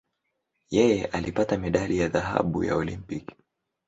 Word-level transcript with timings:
Yeye 0.69 1.05
alipata 1.05 1.57
medali 1.57 1.97
ya 1.99 2.07
dhahabu 2.09 2.63
ya 2.63 2.75
Olimpiki. 2.75 3.35